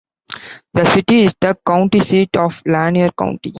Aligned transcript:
The 0.73 0.83
city 0.85 1.19
is 1.25 1.35
the 1.39 1.55
county 1.63 1.99
seat 1.99 2.35
of 2.35 2.63
Lanier 2.65 3.11
County. 3.11 3.49